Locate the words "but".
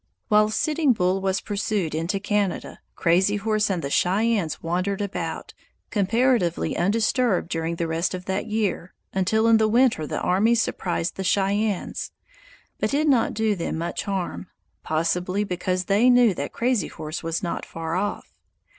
12.79-12.89